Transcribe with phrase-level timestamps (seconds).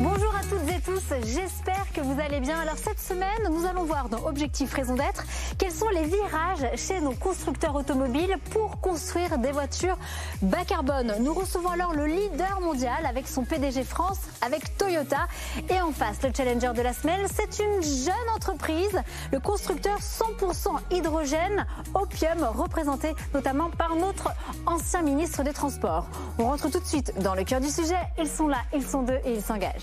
[0.00, 2.58] Bonjour à toutes et tous, j'espère que vous allez bien.
[2.60, 5.24] Alors cette semaine, nous allons voir dans Objectif Raison d'être
[5.58, 9.96] quels sont les virages chez nos constructeurs automobiles pour construire des voitures
[10.40, 11.14] bas carbone.
[11.20, 15.28] Nous recevons alors le leader mondial avec son PDG France, avec Toyota.
[15.68, 19.00] Et en face, le challenger de la semaine, c'est une jeune entreprise,
[19.32, 24.30] le constructeur 100% hydrogène Opium, représenté notamment par notre
[24.66, 26.06] ancien ministre des Transports.
[26.38, 28.00] On rentre tout de suite dans le cœur du sujet.
[28.18, 29.81] Ils sont là, ils sont deux et ils s'engagent.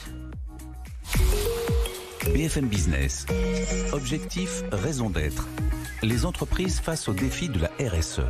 [2.33, 3.25] BFM Business.
[3.91, 5.47] Objectif, raison d'être.
[6.03, 8.21] Les entreprises face aux défis de la RSE.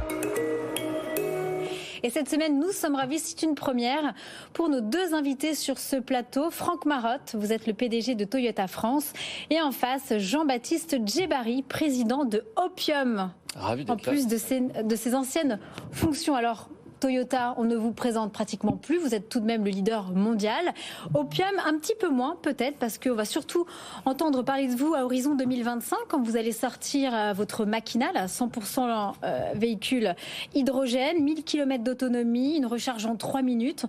[2.01, 4.13] Et cette semaine, nous sommes ravis, c'est une première
[4.53, 6.49] pour nos deux invités sur ce plateau.
[6.49, 9.11] Franck Marotte, vous êtes le PDG de Toyota France.
[9.49, 13.31] Et en face, Jean-Baptiste Djebari, président de Opium.
[13.55, 15.59] Ravi En plus de ses, de ses anciennes
[15.91, 16.35] fonctions.
[16.35, 16.69] Alors,
[16.99, 18.97] Toyota, on ne vous présente pratiquement plus.
[18.97, 20.73] Vous êtes tout de même le leader mondial.
[21.13, 23.65] Opium, un petit peu moins peut-être, parce qu'on va surtout
[24.05, 28.25] entendre parler de vous à horizon 2025, quand vous allez sortir euh, votre Machinal à
[28.25, 30.15] 100% euh, véhicule
[30.53, 33.85] hydrogène, 1000 km d'autonomie, une recharge en 3 minutes.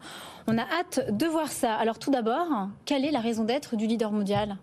[0.47, 1.75] On a hâte de voir ça.
[1.75, 2.47] Alors tout d'abord,
[2.85, 4.57] quelle est la raison d'être du leader mondial?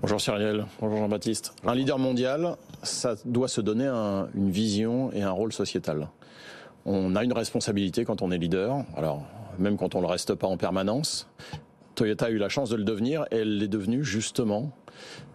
[0.00, 1.54] Bonjour Cyrielle, bonjour Jean-Baptiste.
[1.66, 6.08] Un leader mondial, ça doit se donner un, une vision et un rôle sociétal.
[6.90, 9.22] On a une responsabilité quand on est leader, alors
[9.58, 11.28] même quand on ne le reste pas en permanence.
[11.96, 14.72] Toyota a eu la chance de le devenir et elle l'est devenue justement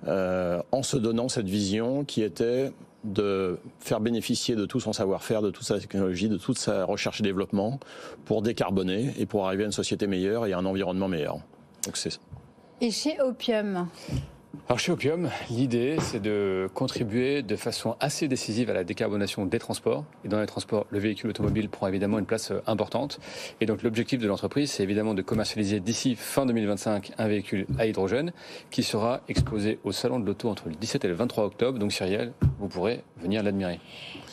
[0.08, 2.72] euh, en se donnant cette vision qui était
[3.04, 7.20] de faire bénéficier de tout son savoir-faire, de toute sa technologie, de toute sa recherche
[7.20, 7.80] et développement
[8.26, 11.38] pour décarboner et pour arriver à une société meilleure et à un environnement meilleur.
[12.82, 13.90] Et chez Opium?
[14.70, 19.60] Alors chez Opium, l'idée c'est de contribuer de façon assez décisive à la décarbonation des
[19.60, 20.06] transports.
[20.24, 23.20] Et dans les transports, le véhicule automobile prend évidemment une place euh, importante.
[23.60, 27.86] Et donc l'objectif de l'entreprise, c'est évidemment de commercialiser d'ici fin 2025 un véhicule à
[27.86, 28.32] hydrogène
[28.72, 31.78] qui sera exposé au salon de l'auto entre le 17 et le 23 octobre.
[31.78, 33.80] Donc Cyrielle, vous pourrez venir l'admirer.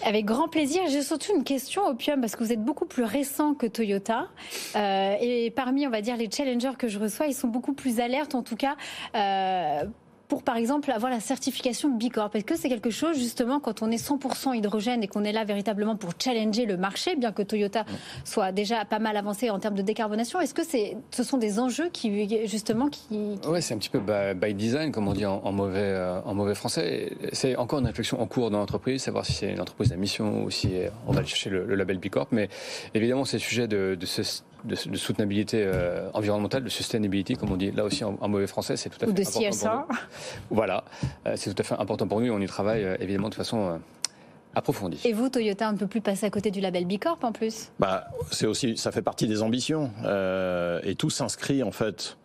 [0.04, 0.82] Avec grand plaisir.
[0.88, 4.28] J'ai surtout une question, Opium, parce que vous êtes beaucoup plus récent que Toyota.
[4.76, 8.00] Euh, et parmi, on va dire, les challengers que je reçois, ils sont beaucoup plus
[8.00, 8.76] alertes, en tout cas.
[9.14, 9.84] Euh,
[10.30, 13.91] pour par exemple avoir la certification Bicorp Est-ce que c'est quelque chose justement quand on
[13.91, 17.84] est 100% hydrogène et qu'on est là véritablement pour challenger le marché, bien que Toyota
[18.24, 21.58] soit déjà pas mal avancé en termes de décarbonation Est-ce que c'est, ce sont des
[21.58, 24.00] enjeux qui justement qui, Ouais, c'est un petit peu
[24.34, 27.12] by, design, comme on dit en, mauvais euh, en mauvais français.
[27.32, 30.44] C'est encore une réflexion en cours dans l'entreprise, savoir si c'est une entreprise à mission
[30.44, 30.70] ou si
[31.08, 32.28] on va aller chercher le, label Bicorp.
[32.30, 32.48] Mais
[32.94, 34.22] évidemment, c'est le sujet de, de ce
[34.65, 38.47] de, de soutenabilité euh, environnementale, de sustainability, comme on dit là aussi en, en mauvais
[38.47, 40.56] français, c'est tout à fait Ou de important pour nous.
[40.56, 40.84] Voilà,
[41.26, 43.34] euh, c'est tout à fait important pour nous et on y travaille euh, évidemment de
[43.34, 43.81] façon
[44.55, 45.00] approfondie.
[45.05, 47.71] Et vous, Toyota, on ne peut plus passer à côté du label Bicorp en plus?
[47.78, 52.16] Bah, c'est aussi, ça fait partie des ambitions euh, et tout s'inscrit en fait.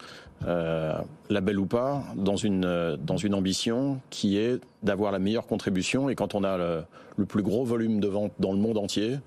[0.46, 0.94] Euh,
[1.30, 6.09] label ou pas, dans une, euh, dans une ambition qui est d'avoir la meilleure contribution.
[6.09, 6.84] Et quand on a le,
[7.16, 9.18] le plus gros volume de vente dans le monde entier,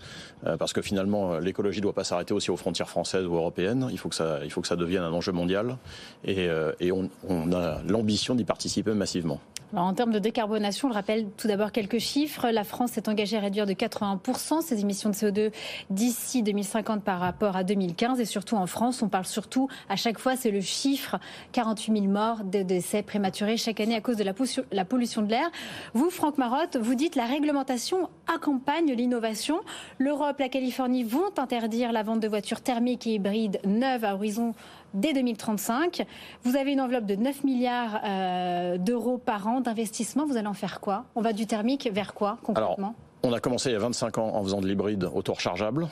[0.47, 3.89] euh, parce que finalement l'écologie ne doit pas s'arrêter aussi aux frontières françaises ou européennes,
[3.91, 5.79] il faut que ça, il faut que ça devienne un enjeu mondial.
[6.25, 6.49] Et,
[6.79, 9.41] et on, on a l'ambition d'y participer massivement.
[9.77, 12.49] En termes de décarbonation, je rappelle tout d'abord quelques chiffres.
[12.49, 15.53] La France s'est engagée à réduire de 81% ses émissions de CO2
[15.91, 18.19] d'ici 2050 par rapport à 2015.
[18.19, 21.19] Et surtout en France, on parle surtout, à chaque fois, c'est le chiffre
[21.53, 25.21] 48 000 morts de décès prématurés chaque année à cause de la pollution, la pollution
[25.21, 25.51] de l'air.
[25.93, 29.61] Vous, Franck Marotte, vous dites la réglementation accompagne l'innovation.
[29.99, 34.55] L'Europe, la Californie vont interdire la vente de voitures thermiques et hybrides neuves à horizon
[34.95, 36.07] dès 2035.
[36.45, 40.27] Vous avez une enveloppe de 9 milliards euh, d'euros par an d'investissement.
[40.27, 41.05] Vous allez en faire quoi?
[41.15, 42.77] On va du thermique vers quoi concrètement?
[42.79, 45.89] Alors, on a commencé il y a 25 ans en faisant de l'hybride auto-rechargeable.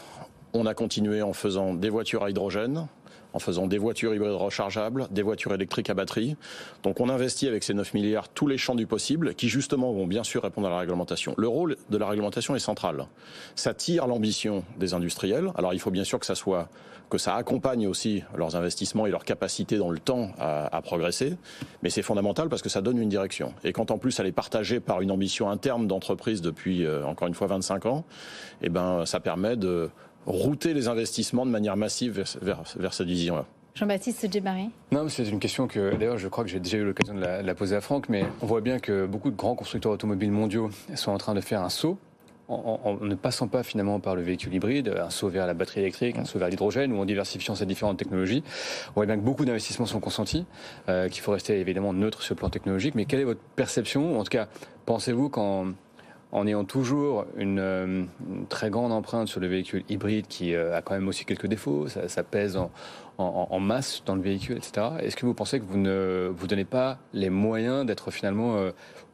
[0.54, 2.86] On a continué en faisant des voitures à hydrogène,
[3.36, 6.36] en faisant des voitures hybrides rechargeables, des voitures électriques à batterie.
[6.82, 10.06] Donc on investit avec ces 9 milliards tous les champs du possible qui justement vont
[10.06, 11.34] bien sûr répondre à la réglementation.
[11.36, 13.06] Le rôle de la réglementation est central.
[13.54, 15.50] Ça tire l'ambition des industriels.
[15.56, 16.70] Alors il faut bien sûr que ça soit
[17.10, 21.36] que ça accompagne aussi leurs investissements et leur capacité dans le temps à, à progresser,
[21.82, 23.54] mais c'est fondamental parce que ça donne une direction.
[23.62, 27.28] Et quand en plus elle est partagée par une ambition interne d'entreprise depuis euh, encore
[27.28, 28.04] une fois 25 ans,
[28.62, 29.88] eh ben ça permet de
[30.26, 33.46] router les investissements de manière massive vers, vers, vers cette vision-là.
[33.74, 36.84] Jean-Baptiste Djebari Non, mais c'est une question que, d'ailleurs, je crois que j'ai déjà eu
[36.84, 39.36] l'occasion de la, de la poser à Franck, mais on voit bien que beaucoup de
[39.36, 41.98] grands constructeurs automobiles mondiaux sont en train de faire un saut
[42.48, 45.54] en, en, en, ne passant pas finalement par le véhicule hybride, un saut vers la
[45.54, 48.42] batterie électrique, un saut vers l'hydrogène, ou en diversifiant ces différentes technologies.
[48.90, 50.46] On voit bien que beaucoup d'investissements sont consentis,
[50.88, 52.94] euh, qu'il faut rester évidemment neutre sur le plan technologique.
[52.94, 54.48] Mais quelle est votre perception En tout cas,
[54.86, 55.72] pensez-vous qu'en
[56.36, 58.08] en ayant toujours une,
[58.50, 62.22] très grande empreinte sur le véhicule hybride qui a quand même aussi quelques défauts, ça,
[62.22, 62.58] pèse
[63.16, 64.86] en, masse dans le véhicule, etc.
[65.00, 68.58] Est-ce que vous pensez que vous ne vous donnez pas les moyens d'être finalement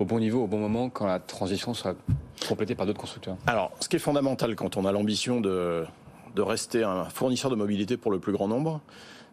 [0.01, 1.95] au bon niveau, au bon moment, quand la transition sera
[2.49, 3.37] complétée par d'autres constructeurs?
[3.47, 5.85] Alors, ce qui est fondamental quand on a l'ambition de,
[6.35, 8.81] de rester un fournisseur de mobilité pour le plus grand nombre,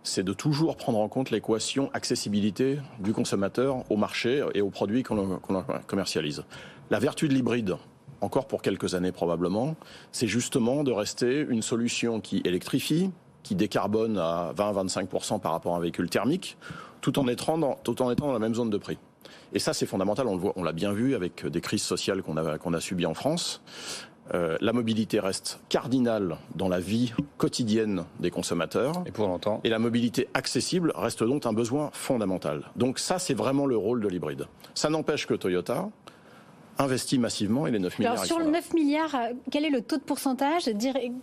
[0.04, 5.04] c'est de toujours prendre en compte l'équation accessibilité du consommateur au marché et aux produits
[5.04, 5.40] qu'on
[5.88, 6.44] commercialise.
[6.90, 7.76] La vertu de l'hybride,
[8.22, 9.76] encore pour quelques années probablement,
[10.12, 13.12] c'est justement de rester une solution qui électrifie,
[13.44, 16.58] qui décarbone à 20-25% par rapport à un véhicule thermique,
[17.02, 18.98] tout en, étant dans, tout en étant dans la même zone de prix.
[19.54, 20.28] Et ça, c'est fondamental.
[20.28, 23.14] On on l'a bien vu avec des crises sociales qu'on a, qu'on a subies en
[23.14, 23.62] France.
[24.34, 28.94] Euh, la mobilité reste cardinale dans la vie quotidienne des consommateurs.
[29.06, 29.60] Et pour longtemps.
[29.64, 32.70] Et la mobilité accessible reste donc un besoin fondamental.
[32.76, 34.46] Donc ça, c'est vraiment le rôle de l'hybride.
[34.76, 35.90] Ça n'empêche que Toyota
[36.80, 38.14] investit massivement et les 9 milliards.
[38.14, 40.70] Alors sur le 9 milliards, euh, quel est le taux de pourcentage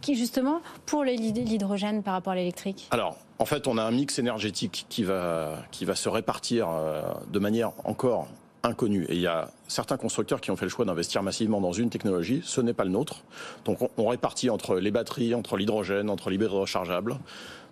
[0.01, 2.89] qui justement pour l'hydrogène par rapport à l'électrique?
[2.91, 7.03] Alors en fait, on a un mix énergétique qui va qui va se répartir euh,
[7.33, 8.29] de manière encore
[8.63, 9.05] inconnu.
[9.09, 11.89] Et il y a certains constructeurs qui ont fait le choix d'investir massivement dans une
[11.89, 12.43] technologie.
[12.45, 13.23] Ce n'est pas le nôtre.
[13.65, 17.19] Donc on, répartit entre les batteries, entre l'hydrogène, entre l'hybride rechargeable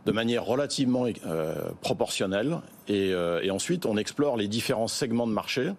[0.06, 2.58] de manière relativement euh, proportionnelle.
[2.88, 5.72] Et, euh, et ensuite, on explore les différents segments de marché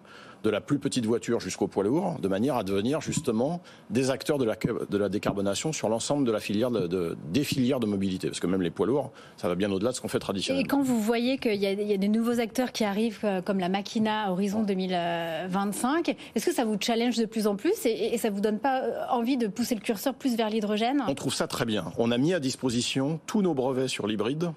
[0.46, 3.60] de la plus petite voiture jusqu'au poids lourd, de manière à devenir justement
[3.90, 7.80] des acteurs de la, de la décarbonation sur l'ensemble de la filière de, des filières
[7.80, 8.28] de mobilité.
[8.28, 10.64] Parce que même les poids lourds, ça va bien au-delà de ce qu'on fait traditionnellement.
[10.64, 13.58] Et quand vous voyez qu'il y, y, a des nouveaux acteurs qui arrivent, euh, comme
[13.58, 18.18] la Machina horizon 2025, est-ce que ça vous challenge de plus en plus et, et
[18.18, 21.02] ça vous donne pas euh, envie de pousser le curseur plus vers l'hydrogène?
[21.08, 21.86] On trouve ça très bien.
[21.98, 24.52] On a mis à disposition tous nos brevets sur l'hybride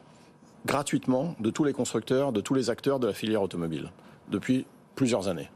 [0.67, 3.91] gratuitement de tous les constructeurs, de tous les acteurs de la filière automobile
[4.29, 5.49] depuis plusieurs années.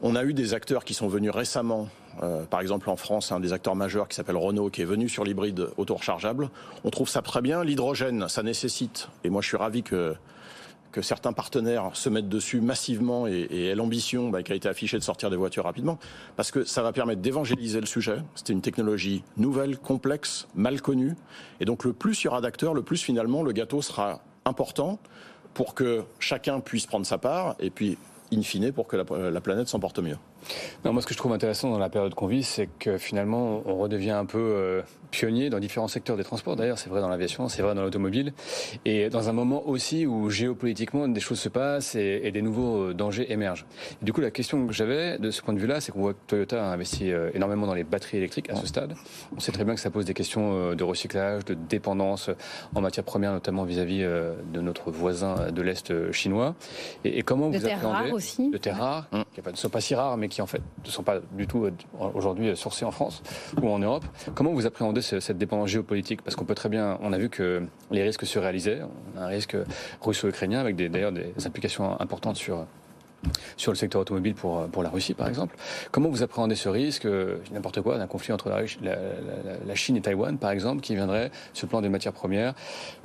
[0.00, 1.88] On a eu des acteurs qui sont venus récemment,
[2.22, 5.08] euh, par exemple en France, un des acteurs majeurs qui s'appelle Renault, qui est venu
[5.08, 6.50] sur l'hybride auto-rechargeable.
[6.84, 7.64] On trouve ça très bien.
[7.64, 10.14] L'hydrogène, ça nécessite, et moi je suis ravi que
[11.00, 15.04] certains partenaires se mettent dessus massivement et, et l'ambition bah, qui a été affichée de
[15.04, 15.96] sortir des voitures rapidement,
[16.34, 18.18] parce que ça va permettre d'évangéliser le sujet.
[18.34, 21.14] C'était une technologie nouvelle, complexe, mal connue,
[21.60, 24.98] et donc le plus il y aura d'acteurs, le plus finalement le gâteau sera important
[25.54, 27.96] pour que chacun puisse prendre sa part, et puis
[28.32, 30.18] in fine pour que la, planète s'en porte mieux.
[30.84, 33.62] Non, moi, ce que je trouve intéressant dans la période qu'on vit, c'est que finalement,
[33.66, 36.56] on redevient un peu euh, pionnier dans différents secteurs des transports.
[36.56, 38.32] D'ailleurs, c'est vrai dans l'aviation, c'est vrai dans l'automobile.
[38.84, 42.94] Et dans un moment aussi où géopolitiquement, des choses se passent et, des nouveaux euh,
[42.94, 43.66] dangers émergent.
[44.02, 46.18] du coup, la question que j'avais de ce point de vue-là, c'est qu'on voit que
[46.26, 48.94] Toyota a investi euh, énormément dans les batteries électriques à ce stade.
[49.36, 52.30] On sait très bien que ça pose des questions de recyclage, de dépendance
[52.74, 56.54] en matière première, notamment vis-à-vis de notre voisin de l'Est chinois.
[57.04, 58.12] Et, comment de vous appréhendez...
[58.12, 58.50] Aussi.
[58.50, 59.22] De terres rares, mmh.
[59.34, 61.64] qui ne sont pas si rares, mais qui en fait ne sont pas du tout
[61.64, 61.72] euh,
[62.14, 63.22] aujourd'hui sourcés en France
[63.62, 64.04] ou en Europe.
[64.34, 66.22] Comment vous appréhendez cette dépendance géopolitique?
[66.22, 68.80] Parce qu'on peut très bien, on a vu que les risques se réalisaient.
[69.16, 69.56] Un risque
[70.00, 72.66] russo-ukrainien avec d'ailleurs des implications importantes sur
[73.56, 75.56] sur le secteur automobile pour, pour la Russie, par exemple.
[75.90, 78.62] Comment vous appréhendez ce risque, euh, n'importe quoi, d'un conflit entre la,
[79.66, 82.54] la, Chine et Taïwan, par exemple, qui viendrait, sur le plan des matières premières,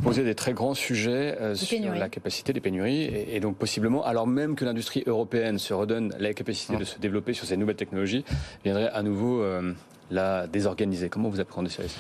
[0.02, 4.28] poser des très grands sujets euh, sur la capacité des pénuries, et, donc possiblement, alors
[4.28, 8.24] même que l'industrie européenne se redonne la capacité de se développer sur ces nouvelles technologies,
[8.64, 9.74] viendrait à nouveau euh,
[10.12, 11.10] la désorganiser.
[11.10, 11.98] Comment vous appréhendez ce risque?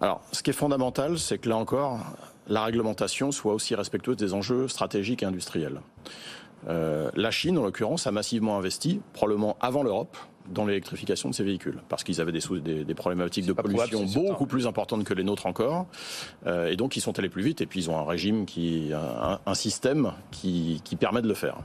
[0.00, 2.00] Alors, ce qui est fondamental, c'est que là encore,
[2.48, 5.80] la réglementation soit aussi respectueuse des enjeux stratégiques et industriels.
[6.68, 10.16] Euh, la Chine, en l'occurrence, a massivement investi, probablement avant l'Europe,
[10.48, 14.66] dans l'électrification de ses véhicules, parce qu'ils avaient des, des, problématiques de pollution beaucoup plus
[14.66, 15.86] importantes que les nôtres encore,
[16.46, 18.92] euh, et donc ils sont allés plus vite, et puis ils ont un régime qui,
[18.92, 21.56] un, système qui, qui permet de le faire.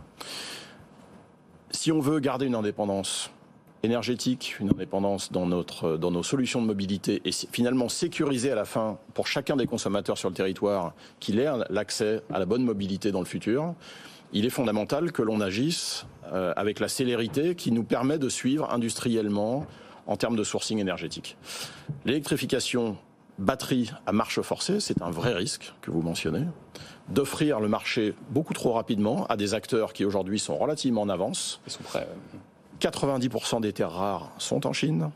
[1.71, 3.31] Si on veut garder une indépendance
[3.83, 8.65] énergétique, une indépendance dans, notre, dans nos solutions de mobilité et finalement sécuriser à la
[8.65, 13.11] fin pour chacun des consommateurs sur le territoire qu'il ait l'accès à la bonne mobilité
[13.11, 13.73] dans le futur,
[14.33, 18.71] il est fondamental que l'on agisse euh, avec la célérité qui nous permet de suivre
[18.71, 19.65] industriellement
[20.07, 21.37] en termes de sourcing énergétique.
[22.05, 22.97] L'électrification
[23.37, 26.45] batterie à marche forcée, c'est un vrai risque que vous mentionnez,
[27.07, 31.61] d'offrir le marché beaucoup trop rapidement à des acteurs qui aujourd'hui sont relativement en avance.
[31.65, 32.07] Ils sont prêts.
[32.79, 35.09] 90% des terres rares sont en Chine.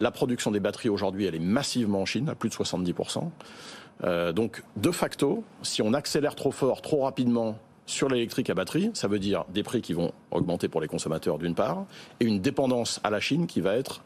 [0.00, 3.30] La production des batteries aujourd'hui, elle est massivement en Chine, à plus de 70%.
[4.04, 8.90] Euh, donc, de facto, si on accélère trop fort, trop rapidement sur l'électrique à batterie,
[8.94, 11.86] ça veut dire des prix qui vont augmenter pour les consommateurs d'une part,
[12.20, 14.02] et une dépendance à la Chine qui va être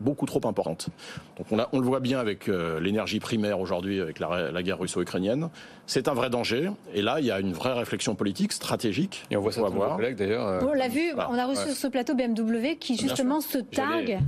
[0.00, 0.88] beaucoup trop importante.
[1.36, 5.48] Donc on, on le voit bien avec euh, l'énergie primaire aujourd'hui, avec la, guerre russo-ukrainienne.
[5.86, 6.70] C'est un vrai danger.
[6.94, 9.24] Et là, il y a une vraie réflexion politique, stratégique.
[9.30, 10.46] Et on voit ça collègues d'ailleurs.
[10.46, 14.18] Euh, on l'a vu, on a reçu sur ce plateau BMW qui justement se targue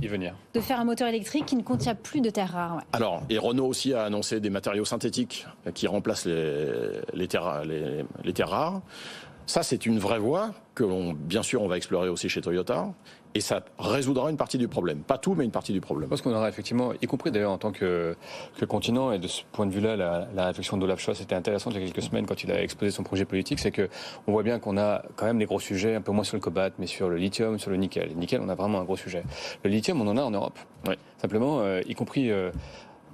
[0.53, 2.81] de faire un moteur électrique qui ne contient plus de terres rares.
[2.93, 8.05] Alors, et Renault aussi a annoncé des matériaux synthétiques qui remplacent les, les, terres, les,
[8.23, 8.81] les terres rares.
[9.45, 12.87] Ça, c'est une vraie voie que, bien sûr, on va explorer aussi chez Toyota.
[13.33, 14.99] Et ça résoudra une partie du problème.
[14.99, 16.09] Pas tout, mais une partie du problème.
[16.09, 18.15] Parce qu'on aura effectivement, y compris d'ailleurs en tant que,
[18.57, 21.73] que, continent, et de ce point de vue-là, la, la réflexion d'Olaf Scholz était intéressante
[21.73, 23.89] il y a quelques semaines quand il a exposé son projet politique, c'est que
[24.27, 26.41] on voit bien qu'on a quand même des gros sujets, un peu moins sur le
[26.41, 28.09] cobalt, mais sur le lithium, sur le nickel.
[28.09, 29.23] Le nickel, on a vraiment un gros sujet.
[29.63, 30.59] Le lithium, on en a en Europe.
[30.87, 30.95] Oui.
[31.17, 32.51] Simplement, euh, y compris euh,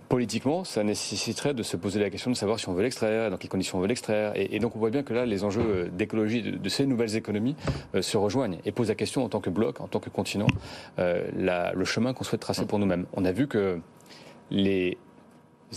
[0.08, 3.38] politiquement, ça nécessiterait de se poser la question de savoir si on veut l'extraire, dans
[3.38, 4.32] quelles conditions on veut l'extraire.
[4.36, 7.56] Et, donc on voit bien que là, les enjeux euh, d'écologie de, ces nouvelles économies
[7.96, 10.48] euh, se rejoignent et posent la question en tant que bloc, en tant que continent,
[11.00, 13.06] euh, le chemin qu'on souhaite tracer pour nous-mêmes.
[13.14, 13.80] On a vu que
[14.50, 14.98] les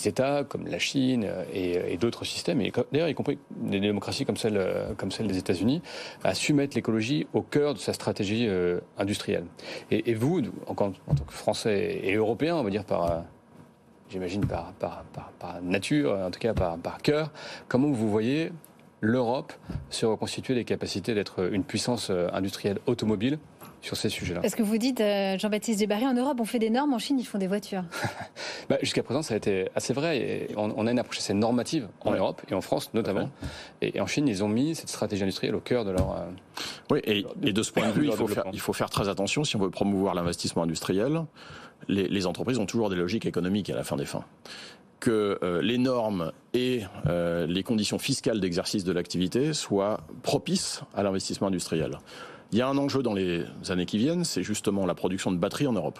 [0.05, 5.27] États comme la Chine et, d'autres systèmes, et d'ailleurs y compris des démocraties comme celle,
[5.27, 5.83] des États-Unis,
[6.23, 8.49] a su mettre l'écologie au cœur de sa stratégie
[8.97, 9.47] industrielle.
[9.91, 13.25] Et, vous, en, tant que Français et Européens, on va dire par
[14.11, 15.05] j'imagine par, par,
[15.39, 17.31] par, nature, en tout cas par, par cœur,
[17.69, 18.53] comment vous voyez
[19.01, 19.53] l'Europe
[19.89, 23.39] se reconstituer les capacités d'être une puissance euh, industrielle automobile
[23.81, 24.41] sur ces sujets-là?
[24.43, 27.19] Est-ce que vous dites, euh, Jean-Baptiste Desbarry, en Europe, on fait des normes, en Chine,
[27.19, 27.85] ils font des voitures?
[28.69, 30.19] Bah, Jusqu'à présent, ça a été assez vrai.
[30.19, 33.31] Et on, a une approche assez normative en Europe et en France notamment.
[33.83, 36.13] Et, en Chine, ils ont mis cette stratégie industrielle au cœur de leur.
[36.13, 36.31] Euh,
[36.91, 39.43] oui, et, de ce point de vue, il faut, faire, il faut faire très attention
[39.43, 41.25] si on veut promouvoir l'investissement industriel
[41.89, 44.25] les, entreprises ont toujours des logiques économiques à la fin des fins
[45.01, 51.03] que euh, les normes et euh, les conditions fiscales d'exercice de l'activité soient propices à
[51.03, 51.99] l'investissement industriel.
[52.53, 55.39] Il y a un enjeu dans les années qui viennent, c'est justement la production de
[55.39, 55.99] batteries en Europe.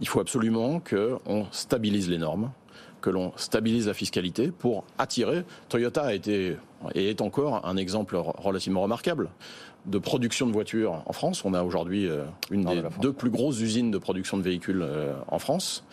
[0.00, 2.52] Il faut absolument qu'on stabilise les normes,
[3.02, 5.42] que l'on stabilise la fiscalité pour attirer.
[5.68, 6.56] Toyota a été
[6.94, 9.28] et est encore un exemple relativement remarquable
[9.86, 11.44] de production de voitures en France.
[11.44, 15.14] On a aujourd'hui euh, une des deux plus grosses usines de production de véhicules euh,
[15.28, 15.84] en France.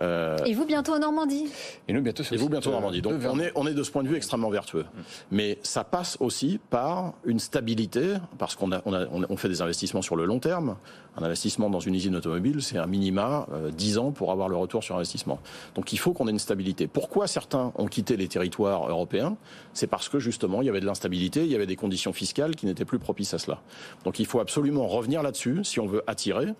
[0.00, 1.46] Euh, et vous bientôt en Normandie
[1.86, 2.22] Et nous bientôt.
[2.30, 3.02] Et vous bientôt en Normandie.
[3.02, 4.84] Donc on est on est de ce point de vue extrêmement vertueux.
[4.84, 5.00] Mm.
[5.32, 9.60] Mais ça passe aussi par une stabilité parce qu'on a, on, a, on fait des
[9.62, 10.76] investissements sur le long terme.
[11.16, 14.56] Un investissement dans une usine automobile, c'est un minima euh, 10 ans pour avoir le
[14.56, 15.40] retour sur investissement.
[15.74, 16.86] Donc il faut qu'on ait une stabilité.
[16.86, 19.36] Pourquoi certains ont quitté les territoires européens?
[19.74, 22.56] C'est parce que justement il y avait de l'instabilité, il y avait des conditions fiscales
[22.56, 23.60] qui n'étaient plus propices à cela.
[24.04, 26.54] Donc il faut absolument revenir là-dessus si on veut attirer.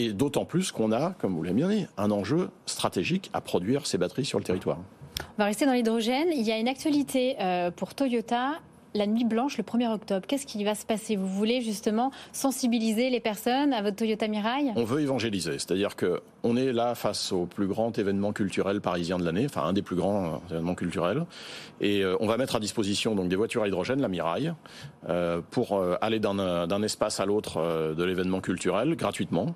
[0.00, 3.86] Et d'autant plus qu'on a, comme vous l'avez bien dit, un enjeu stratégique à produire
[3.86, 4.78] ces batteries sur le territoire.
[5.20, 6.28] On va rester dans l'hydrogène.
[6.32, 8.60] Il y a une actualité euh, pour Toyota
[8.94, 10.26] la nuit blanche le 1er octobre.
[10.26, 11.16] Qu'est-ce qui va se passer?
[11.16, 14.72] Vous voulez justement sensibiliser les personnes à votre Toyota Mirai?
[14.76, 19.18] On veut évangéliser, c'est-à-dire que on est là face au plus grand événement culturel parisien
[19.18, 21.26] de l'année, enfin un des plus grands euh, événements culturels,
[21.80, 24.52] et euh, on va mettre à disposition donc des voitures à hydrogène, la Mirai,
[25.08, 29.54] euh, pour aller d'un espace à l'autre de l'événement culturel gratuitement.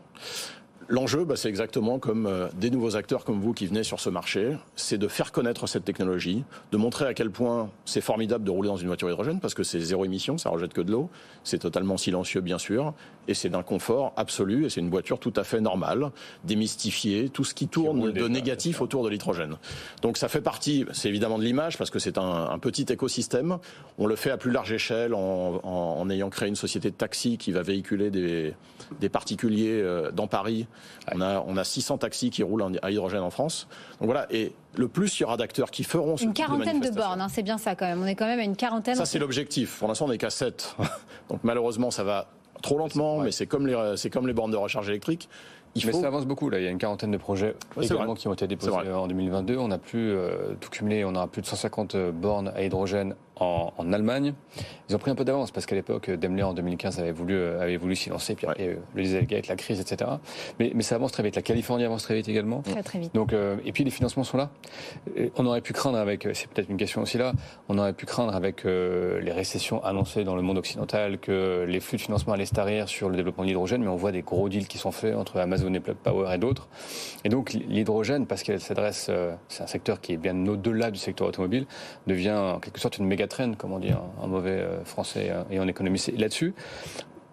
[0.88, 4.10] L'enjeu, bah, c'est exactement comme euh, des nouveaux acteurs comme vous qui venez sur ce
[4.10, 8.50] marché, c'est de faire connaître cette technologie, de montrer à quel point c'est formidable de
[8.50, 11.08] rouler dans une voiture hydrogène parce que c'est zéro émission, ça rejette que de l'eau,
[11.42, 12.92] c'est totalement silencieux bien sûr,
[13.28, 16.10] et c'est d'un confort absolu et c'est une voiture tout à fait normale,
[16.44, 19.56] démystifiée, tout ce qui tourne de négatif autour de l'hydrogène.
[20.02, 23.58] Donc ça fait partie, c'est évidemment de l'image parce que c'est un, petit écosystème.
[23.98, 27.36] On le fait à plus large échelle en, en, ayant créé une société de taxi
[27.36, 28.54] qui va véhiculer des,
[29.00, 30.66] des particuliers euh, dans Paris
[31.12, 33.68] on a, on a 600 taxis qui roulent à hydrogène en France.
[34.00, 36.90] Donc voilà, et le plus il y aura d'acteurs qui feront ce Une quarantaine de,
[36.90, 38.02] bornes, hein, c'est bien ça quand même.
[38.02, 38.96] On est quand même à une quarantaine.
[38.96, 39.78] Ça, c'est l'objectif.
[39.78, 40.76] Pour l'instant, on n'est qu'à 7.
[41.28, 42.28] Donc malheureusement, ça va
[42.62, 45.28] trop lentement, mais c'est comme, les, comme les bornes de recharge électrique.
[45.76, 46.60] Il mais ça avance beaucoup là.
[46.60, 49.56] Il y a une quarantaine de projets également qui ont été déposés en 2022.
[49.56, 51.04] On a plus euh, tout cumulé.
[51.04, 54.34] On aura plus de 150 bornes à hydrogène en, en, Allemagne.
[54.88, 57.60] Ils ont pris un peu d'avance parce qu'à l'époque, Daimler en 2015 avait voulu, euh,
[57.60, 58.78] avait voulu s'y lancer, puis ouais.
[58.94, 60.10] le diesel avec la crise, etc.
[60.58, 61.36] Mais, mais, ça avance très vite.
[61.36, 62.62] La Californie avance très vite également.
[62.62, 63.14] Très, très vite.
[63.14, 64.50] Donc, euh, et puis les financements sont là.
[65.36, 67.32] on aurait pu craindre avec, c'est peut-être une question aussi là,
[67.68, 71.80] on aurait pu craindre avec euh, les récessions annoncées dans le monde occidental que les
[71.80, 72.54] flux de financement allaient se
[72.86, 75.38] sur le développement de l'hydrogène, mais on voit des gros deals qui sont faits entre
[75.38, 76.68] Amazon et Plug Power et d'autres.
[77.24, 79.10] Et donc l'hydrogène, parce qu'elle s'adresse,
[79.48, 81.66] c'est un secteur qui est bien au-delà du secteur automobile,
[82.06, 85.42] devient en quelque sorte une méga traîne, comme on dit en, mauvais euh, français euh,
[85.50, 86.02] et en économie.
[86.16, 86.54] Là-dessus,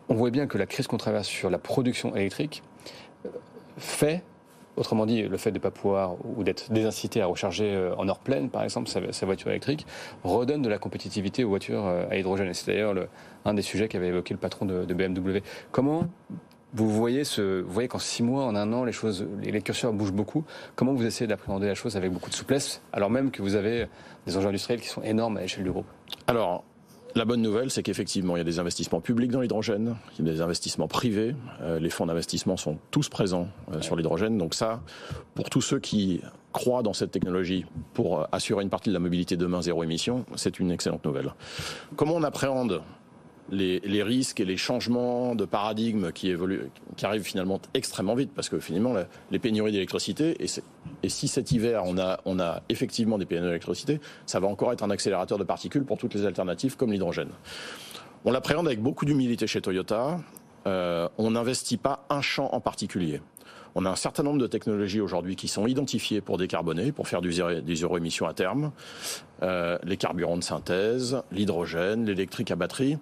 [0.10, 2.64] on voit bien que la crise qu'on traverse sur la production électrique
[3.26, 3.30] euh,
[3.78, 4.24] fait
[4.78, 8.20] Autrement dit, le fait de ne pas pouvoir ou d'être désincité à recharger en heure
[8.20, 9.86] pleine, par exemple, sa, voiture électrique,
[10.24, 12.48] redonne de la compétitivité aux voitures à hydrogène.
[12.48, 12.96] Et c'est d'ailleurs
[13.44, 15.40] un des sujets qu'avait évoqué le patron de, de BMW.
[15.74, 16.06] Comment
[16.74, 20.46] Vous voyez, ce, qu'en six mois, en un an, les choses, les curseurs bougent beaucoup.
[20.76, 23.88] Comment vous essayez d'appréhender la chose avec beaucoup de souplesse, alors même que vous avez
[24.26, 25.88] des enjeux industriels qui sont énormes à l'échelle du groupe?
[26.28, 26.64] Alors,
[27.14, 30.30] la bonne nouvelle, c'est qu'effectivement, il y a des investissements publics dans l'hydrogène, il y
[30.30, 31.36] a des investissements privés.
[31.62, 34.38] Euh, les fonds d'investissement sont tous présents euh, sur l'hydrogène.
[34.38, 34.80] Donc ça,
[35.36, 36.22] pour tous ceux qui
[36.54, 40.26] croient dans cette technologie pour euh, assurer une partie de la mobilité demain zéro émission,
[40.36, 41.34] c'est une excellente nouvelle.
[41.98, 42.82] Comment on appréhende
[43.52, 48.50] les, risques et les changements de paradigme qui évoluent, qui arrivent finalement extrêmement vite, parce
[48.50, 48.96] que finalement
[49.30, 51.98] les pénuries d'électricité, et, si cet hiver on
[52.40, 56.14] a, effectivement des pénuries d'électricité, ça va encore être un accélérateur de particules pour toutes
[56.14, 57.30] les alternatives comme l'hydrogène.
[58.24, 60.20] On l'appréhende avec beaucoup d'humilité chez Toyota.
[60.68, 63.20] Euh, on n'investit pas un champ en particulier.
[63.74, 67.22] On a un certain nombre de technologies aujourd'hui qui sont identifiées pour décarboner, pour faire
[67.22, 68.72] du zéro, des zéro émissions à terme.
[69.44, 72.98] Euh, les carburants de synthèse, l'hydrogène, l'électrique à batterie.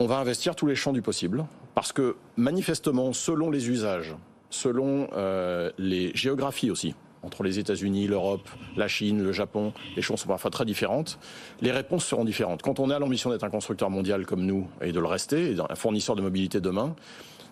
[0.00, 4.14] On va investir tous les champs du possible parce que manifestement, selon les usages,
[4.48, 10.20] selon euh, les géographies aussi, entre les États-Unis, l'Europe, la Chine, le Japon, les choses
[10.20, 11.18] sont parfois très différentes.
[11.60, 12.62] Les réponses seront différentes.
[12.62, 15.74] Quand on a l'ambition d'être un constructeur mondial comme nous et de le rester, un
[15.74, 16.94] fournisseur de mobilité demain,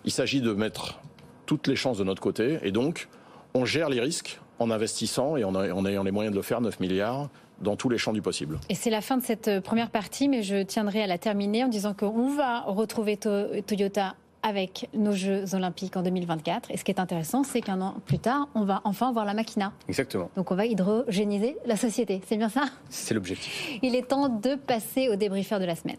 [0.05, 1.01] il s'agit de mettre
[1.45, 2.59] toutes les chances de notre côté.
[2.63, 3.09] Et donc,
[3.53, 6.79] on gère les risques en investissant et en, ayant les moyens de le faire, 9
[6.79, 7.29] milliards,
[7.61, 8.59] dans tous les champs du possible.
[8.69, 11.63] Et c'est la fin de cette euh, première partie, mais je tiendrai à la terminer
[11.63, 16.71] en disant qu'on va retrouver Toyota avec nos Jeux Olympiques en 2024.
[16.71, 19.33] Et ce qui est intéressant, c'est qu'un an plus tard, on va enfin voir la
[19.33, 19.73] Machina.
[19.89, 20.29] Exactement.
[20.35, 22.21] Donc on va hydrogéniser la société.
[22.27, 22.65] C'est bien ça?
[22.89, 23.77] C'est l'objectif.
[23.81, 25.97] Il est temps de passer au débriefeur de la semaine.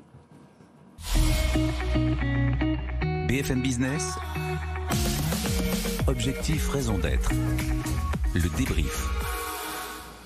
[3.29, 4.15] BFM Business.
[6.07, 7.31] Objectif, raison d'être.
[8.38, 9.04] Le débrief.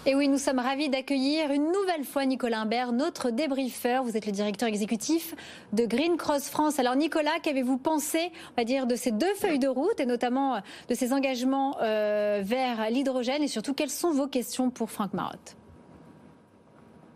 [0.05, 4.05] Et oui, nous sommes ravis d'accueillir une nouvelle fois Nicolas Imbert, notre débriefeur.
[4.05, 5.35] Vous êtes le directeur exécutif
[5.73, 6.79] de Green Cross France.
[6.79, 10.59] Alors Nicolas, qu'avez-vous pensé, on dire, de ces deux feuilles de route et notamment euh,
[10.91, 13.43] de ces engagements euh, vers l'hydrogène?
[13.43, 15.57] Et surtout quelles sont vos questions pour Franck Marotte?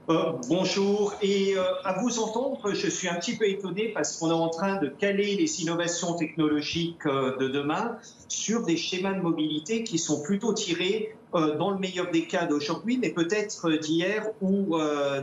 [0.09, 1.15] Euh, bonjour.
[1.21, 4.49] Et euh, à vous entendre, je suis un petit peu étonné parce qu'on est en
[4.49, 7.97] train de caler les innovations technologiques euh, de demain
[8.29, 12.97] sur des schémas de mobilité qui sont plutôt tirés dans le meilleur des cas d'aujourd'hui,
[12.97, 14.79] mais peut-être d'hier ou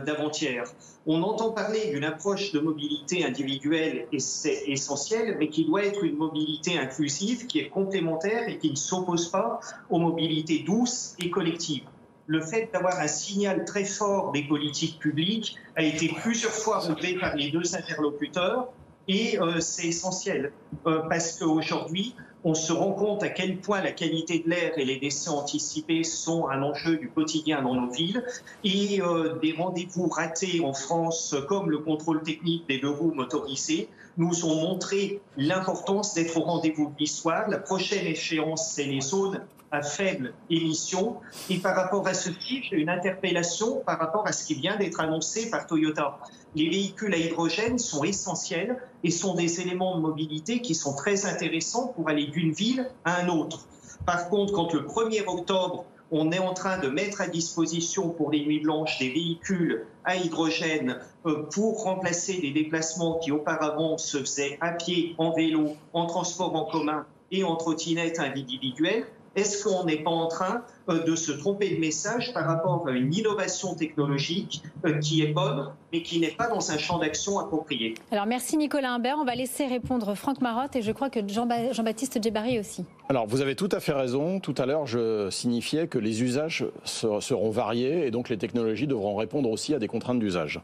[0.06, 0.64] d'avant-hier.
[1.06, 6.04] On entend parler d'une approche de mobilité individuelle et c'est essentiel, mais qui doit être
[6.04, 9.58] une mobilité inclusive, qui est complémentaire et qui ne s'oppose pas
[9.90, 11.82] aux mobilités douces et collectives
[12.26, 17.18] le fait d'avoir un signal très fort des politiques publiques a été plusieurs fois relevé
[17.18, 18.68] par les deux interlocuteurs
[19.08, 20.52] et euh, c'est essentiel
[20.86, 24.84] euh, parce qu'aujourd'hui, on se rend compte à quel point la qualité de l'air et
[24.84, 28.24] les décès anticipés sont un enjeu du quotidien dans nos villes
[28.64, 33.88] et euh, des rendez-vous ratés en France comme le contrôle technique des deux roues motorisées
[34.16, 37.48] nous ont montré l'importance d'être au rendez-vous de l'histoire.
[37.48, 39.40] La prochaine échéance, c'est les zones
[39.74, 41.16] à faible émission.
[41.50, 44.76] Et par rapport à ce qui, j'ai une interpellation par rapport à ce qui vient
[44.76, 46.18] d'être annoncé par Toyota.
[46.54, 51.26] Les véhicules à hydrogène sont essentiels et sont des éléments de mobilité qui sont très
[51.26, 53.66] intéressants pour aller d'une ville à un autre.
[54.06, 58.30] Par contre, quand le 1er octobre, on est en train de mettre à disposition pour
[58.30, 64.18] les nuits blanches des véhicules à hydrogène euh, pour remplacer des déplacements qui auparavant se
[64.18, 69.84] faisaient à pied, en vélo, en transport en commun et en trottinette individuelle, est-ce qu'on
[69.84, 74.62] n'est pas en train de se tromper de message par rapport à une innovation technologique
[74.84, 78.56] euh, qui est bonne, mais qui n'est pas dans un champ d'action approprié Alors merci
[78.56, 79.16] Nicolas Imbert.
[79.18, 82.84] On va laisser répondre Franck Marotte et je crois que Jean-Baptiste Djebari aussi.
[83.08, 84.40] Alors vous avez tout à fait raison.
[84.40, 89.16] Tout à l'heure, je signifiais que les usages seront variés et donc les technologies devront
[89.16, 90.60] répondre aussi à des contraintes d'usage.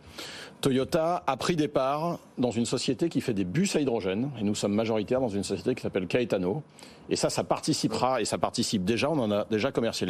[0.61, 4.45] Toyota a pris des parts dans une société qui fait des bus à hydrogène, et
[4.45, 6.63] nous sommes majoritaires dans une société qui s'appelle Caetano.
[7.09, 10.10] Et ça, ça participera, et ça participe déjà, on en a déjà commercialisé.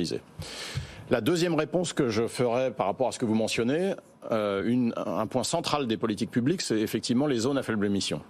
[1.11, 3.95] La deuxième réponse que je ferai par rapport à ce que vous mentionnez,
[4.31, 8.23] euh, un point central des politiques publiques, c'est effectivement les zones à faible émission.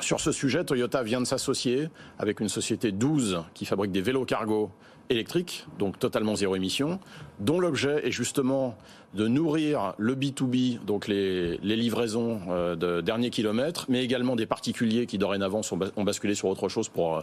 [0.00, 4.24] Sur ce sujet, Toyota vient de s'associer avec une société 12 qui fabrique des vélos
[4.24, 4.70] cargo
[5.10, 7.00] électriques, donc totalement zéro émission,
[7.40, 8.78] dont l'objet est justement
[9.12, 15.06] de nourrir le B2B, donc les, livraisons euh, de dernier kilomètre, mais également des particuliers
[15.06, 17.22] qui dorénavant sont, ont basculé sur autre chose pour, euh,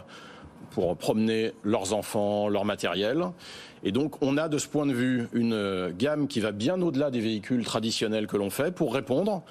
[0.70, 3.24] pour promener leurs enfants, leur matériel.
[3.84, 7.10] Et donc on a de ce point de vue une gamme qui va bien au-delà
[7.10, 9.42] des véhicules traditionnels que l'on fait pour répondre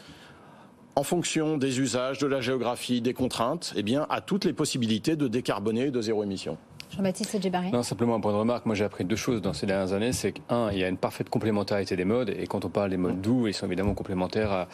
[0.97, 5.15] en fonction des usages, de la géographie, des contraintes, eh bien, à toutes les possibilités
[5.15, 6.57] de décarboner de zéro émission.
[6.95, 8.65] Jean-Baptiste Djebari Non, simplement un point de remarque.
[8.65, 10.11] Moi, j'ai appris deux choses dans ces dernières années.
[10.11, 12.29] C'est qu'un, il y a une parfaite complémentarité des modes.
[12.29, 14.67] Et quand on parle des modes doux, ils sont évidemment complémentaires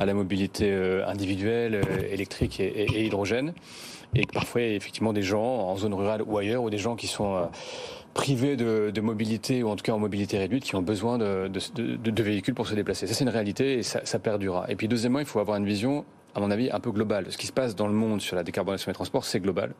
[0.00, 3.52] à, la mobilité euh, individuelle, euh, électrique et, hydrogène.
[4.14, 7.36] Et parfois, effectivement des gens en zone rurale ou ailleurs, ou des gens qui sont
[7.36, 7.44] euh,
[8.14, 11.50] privés de, mobilité, ou en tout cas en mobilité réduite, qui ont besoin de,
[12.22, 13.06] véhicules pour se déplacer.
[13.06, 14.66] Ça, c'est une réalité et ça, ça perdurera.
[14.70, 17.26] Et puis, deuxièmement, il faut avoir une vision à mon avis, un peu global.
[17.30, 19.74] Ce qui se passe dans le monde sur la décarbonation des transports, c'est global.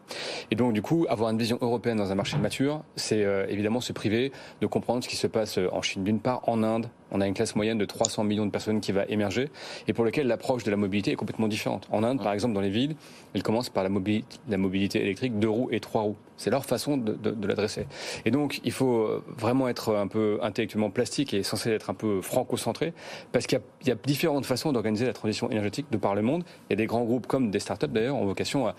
[0.50, 3.80] Et donc, du coup, avoir une vision européenne dans un marché mature, c'est euh, évidemment
[3.80, 6.88] se priver de comprendre ce qui se passe euh, en Chine d'une part, en Inde.
[7.12, 9.50] On a une classe moyenne de 300 millions de personnes qui va émerger
[9.86, 11.88] et pour lequel l'approche de la mobilité est complètement différente.
[11.90, 12.96] En Inde, par exemple, dans les villes,
[13.34, 16.16] elle commence par la mobilité, la mobilité électrique deux roues et trois roues.
[16.36, 17.86] C'est leur façon de, de, de l'adresser.
[18.24, 21.94] Et donc, il faut euh, vraiment être un peu intellectuellement plastique et censé être un
[21.94, 22.92] peu franco-centré
[23.32, 26.44] parce qu'il y, y, a différentes façons d'organiser la transition énergétique de par le monde
[26.68, 28.74] il y a des grands groupes comme des startups d'ailleurs ont vocation à,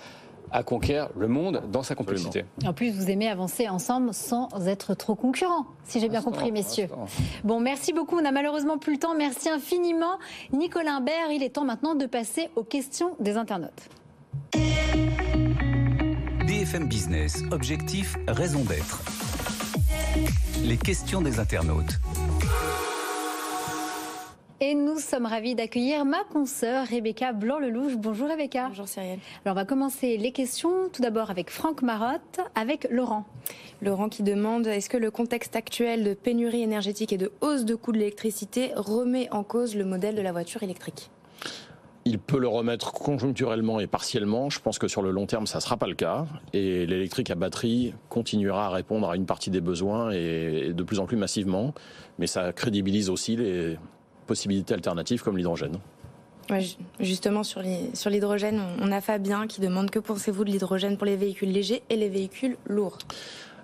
[0.64, 2.46] conquérir le monde dans sa complexité.
[2.66, 6.88] En plus, vous aimez avancer ensemble sans être trop concurrents, si j'ai bien compris, messieurs.
[7.44, 8.18] Bon, merci beaucoup.
[8.18, 9.16] On n'a malheureusement plus le temps.
[9.16, 10.18] Merci infiniment,
[10.52, 11.32] Nicolas Imbert.
[11.32, 13.90] Il est temps maintenant de passer aux questions des internautes.
[16.46, 19.04] BFM Business, objectif, raison d'être.
[20.64, 22.00] Les questions des internautes.
[24.62, 27.96] Et nous sommes ravis d'accueillir ma consoeur Rebecca Blanc-Lelouch.
[27.96, 28.68] Bonjour Rebecca.
[28.68, 29.20] Bonjour Cyrielle.
[29.46, 33.26] Alors on va commencer les questions tout d'abord avec Franck Marotte, avec Laurent.
[33.82, 37.74] Laurent qui demande est-ce que le contexte actuel de pénurie énergétique et de hausse de
[37.74, 41.10] coûts de l'électricité remet en cause le modèle de la voiture électrique?
[42.04, 44.50] Il peut le remettre conjoncturellement et partiellement.
[44.50, 46.26] Je pense que sur le long terme, ça ne sera pas le cas.
[46.52, 51.00] Et l'électrique à batterie continuera à répondre à une partie des besoins et de plus
[51.00, 51.74] en plus massivement.
[52.18, 53.78] Mais ça crédibilise aussi les,
[54.30, 55.78] possibilités alternatives comme l'hydrogène.
[57.00, 61.52] justement, sur l'hydrogène, on a Fabien qui demande que pensez-vous de l'hydrogène pour les véhicules
[61.52, 63.00] légers et les véhicules lourds?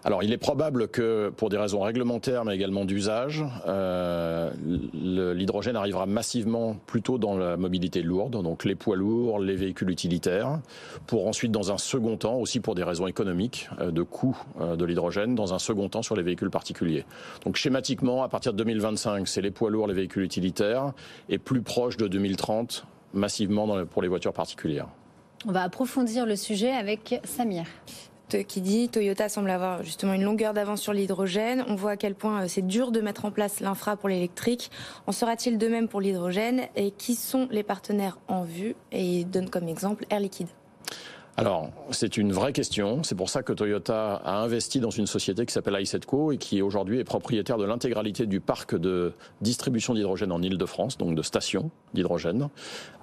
[0.05, 4.51] Alors, il est probable que, pour des raisons réglementaires, mais également d'usage, euh,
[4.93, 10.59] l'hydrogène arrivera massivement plutôt dans la mobilité lourde, donc les poids lourds, les véhicules utilitaires,
[11.07, 14.75] pour ensuite, dans un second temps, aussi pour des raisons économiques, euh, de coût euh,
[14.75, 17.03] de l'hydrogène, dans un second temps sur les véhicules particuliers.
[17.43, 20.93] Donc, schématiquement, à partir de 2025, c'est les poids lourds, les véhicules utilitaires,
[21.29, 24.87] et plus proche de 2030, massivement pour les voitures particulières.
[25.47, 27.65] On va approfondir le sujet avec Samir
[28.27, 31.63] qui dit Toyota semble avoir justement une longueur d'avance sur l'hydrogène.
[31.67, 34.71] On voit à quel point euh, c'est dur de mettre en place l'infra pour l'électrique.
[35.07, 36.63] En sera-t-il de même pour l'hydrogène?
[36.75, 38.75] Et qui sont les partenaires en vue?
[38.91, 40.47] Et il donne comme exemple Air Liquide.
[41.37, 43.03] Alors, c'est une vraie question.
[43.03, 46.61] C'est pour ça que Toyota a investi dans une société qui s'appelle iSetco et qui
[46.61, 51.71] aujourd'hui est propriétaire de l'intégralité du parc de distribution d'hydrogène en Ile-de-France, donc de stations
[51.93, 52.47] d'hydrogène,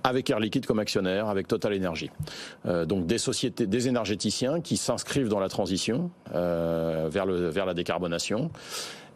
[0.02, 2.10] avec Air Liquide comme actionnaire, avec Total Energy.
[2.64, 7.66] Euh, donc des sociétés, des énergéticiens qui s'inscrivent dans la transition euh, vers, le, vers
[7.66, 8.50] la décarbonation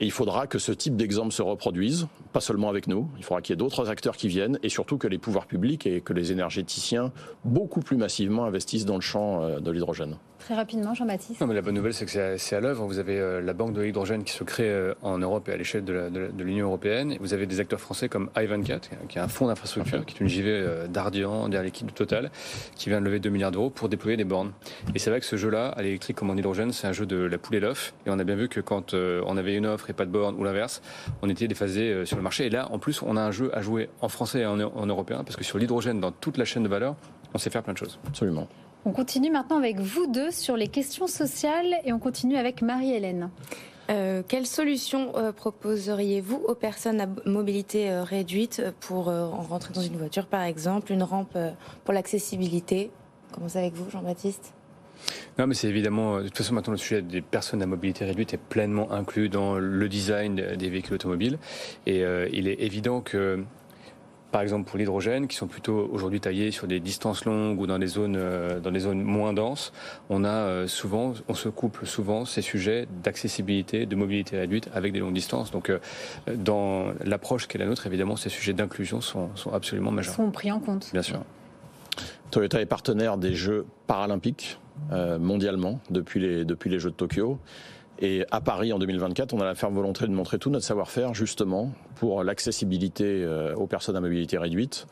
[0.01, 3.41] et il faudra que ce type d'exemple se reproduise, pas seulement avec nous, il faudra
[3.41, 6.13] qu'il y ait d'autres acteurs qui viennent et surtout que les pouvoirs publics et que
[6.13, 7.13] les énergéticiens
[7.45, 10.17] beaucoup plus massivement investissent dans le champ euh, de l'hydrogène.
[10.47, 11.41] Très rapidement, Jean-Baptiste.
[11.41, 12.87] la bonne nouvelle, c'est que c'est à, l'œuvre.
[12.87, 15.57] Vous avez euh, la banque de l'hydrogène qui se crée euh, en Europe et à
[15.57, 17.17] l'échelle de l'Union européenne.
[17.19, 20.29] vous avez des acteurs français comme i24, qui est un fonds d'infrastructure, qui est une
[20.29, 22.31] JV d'Ardian, derrière l'équipe de Total,
[22.77, 24.53] qui vient de lever 2 milliards d'euros pour déployer des bornes.
[24.95, 27.17] Et c'est vrai que ce jeu-là, à l'électrique comme en hydrogène, c'est un jeu de
[27.17, 27.93] la poule et l'œuf.
[28.07, 30.37] Et on a bien vu que quand on avait une offre et pas de borne
[30.37, 30.81] ou l'inverse,
[31.23, 32.47] on était déphasé euh, sur le marché.
[32.47, 35.25] Et là, en plus, on a un jeu à jouer en français et en, européen,
[35.25, 36.95] parce que sur l'hydrogène, dans toute la chaîne de valeur,
[37.35, 37.99] on sait faire plein de choses.
[38.07, 38.47] Absolument.
[38.87, 43.31] On continue maintenant avec vous deux sur les questions sociales et on continue avec Marie-Hélène.
[43.91, 50.27] Euh, quelle solution euh, proposeriez-vous aux personnes à mobilité réduite pour rentrer dans une voiture,
[50.27, 51.37] par exemple, une rampe
[51.85, 52.93] pour l'accessibilité?
[53.33, 54.55] Commencez avec vous, Jean-Baptiste?
[55.39, 58.35] Non, mais c'est évidemment, de toute façon, maintenant le sujet des personnes à mobilité réduite
[58.35, 61.39] est pleinement inclus dans le design des véhicules automobiles.
[61.87, 63.45] Et euh, il est évident que
[64.37, 67.79] par exemple pour l'hydrogène, qui sont plutôt aujourd'hui taillés sur des distances longues ou dans
[67.79, 69.73] des zones euh, dans des zones moins denses,
[70.11, 74.93] on a euh, souvent, on se couple souvent ces sujets d'accessibilité, de mobilité réduite avec
[74.93, 75.51] des longues distances.
[75.51, 75.73] Donc,
[76.27, 80.15] dans l'approche qui est la nôtre, évidemment, ces sujets d'inclusion sont, sont absolument majeurs.
[80.15, 80.91] Sont pris en compte.
[80.93, 81.23] Bien sûr.
[82.31, 84.59] Toyota est partenaire des Jeux paralympiques
[84.93, 87.39] euh, mondialement depuis les, depuis les Jeux de Tokyo.
[87.99, 91.15] Et à Paris en 2024, on a la ferme volonté de montrer tout notre savoir-faire
[91.15, 94.87] justement pour l'accessibilité euh, aux personnes à mobilité réduite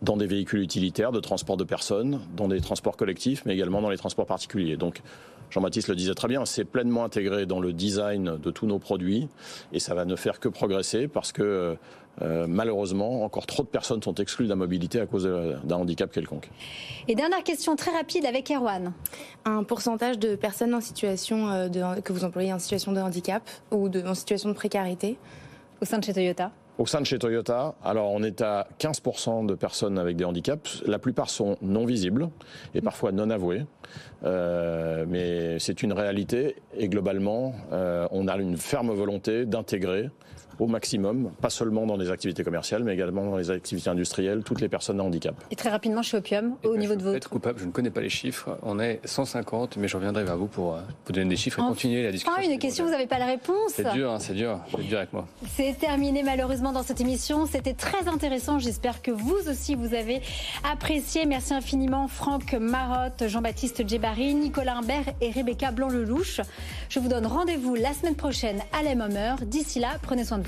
[0.00, 3.90] dans des véhicules utilitaires de transport de personnes, dans des transports collectifs, mais également dans
[3.90, 4.76] les transports particuliers.
[4.76, 5.02] Donc
[5.50, 9.28] Jean-Baptiste le disait très bien, c'est pleinement intégré dans le design de tous nos produits
[9.72, 11.76] et ça va ne faire que progresser parce que
[12.22, 15.28] euh, malheureusement, encore trop de personnes sont exclues de la mobilité à cause
[15.64, 16.50] d'un handicap quelconque.
[17.06, 18.92] Et dernière question très rapide avec Erwan.
[19.44, 23.42] Un pourcentage de personnes en situation euh, de, que vous employez en situation de handicap
[23.70, 25.18] ou de, en situation de précarité
[25.80, 29.46] au sein de chez Toyota au sein de chez Toyota, alors on est à 15%
[29.46, 30.84] de personnes avec des handicaps.
[30.86, 32.30] La plupart sont non visibles
[32.72, 33.66] et parfois non avoués.
[34.24, 40.08] Euh, mais c'est une réalité et globalement, euh, on a une ferme volonté d'intégrer
[40.58, 44.60] au maximum, pas seulement dans les activités commerciales, mais également dans les activités industrielles, toutes
[44.60, 45.34] les personnes à handicap.
[45.50, 47.28] Et très rapidement chez Opium, au ben, niveau de votre...
[47.28, 48.58] coupable, je ne connais pas les chiffres.
[48.62, 51.62] On est 150, mais je reviendrai vers vous pour euh, vous donner des chiffres et
[51.62, 52.38] continuer la discussion.
[52.38, 53.72] Ah, une question, vous n'avez pas la réponse.
[53.74, 55.26] C'est dur, hein, c'est dur, c'est dur avec moi.
[55.54, 57.46] C'est terminé malheureusement dans cette émission.
[57.46, 58.58] C'était très intéressant.
[58.58, 60.20] J'espère que vous aussi vous avez
[60.70, 61.26] apprécié.
[61.26, 66.40] Merci infiniment Franck Marotte, Jean-Baptiste Djebari, Nicolas Imbert et Rebecca Blanc-Lelouch.
[66.88, 69.38] Je vous donne rendez-vous la semaine prochaine à la même heure.
[69.42, 70.47] D'ici là, prenez soin de